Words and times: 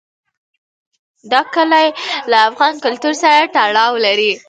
دا 1.31 1.41
کلي 1.53 1.85
له 2.31 2.37
افغان 2.49 2.73
کلتور 2.85 3.13
سره 3.23 3.49
تړاو 3.55 3.93
لري. 4.05 4.31